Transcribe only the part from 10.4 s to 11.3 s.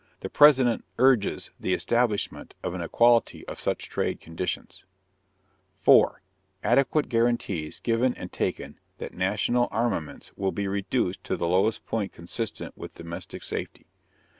be reduced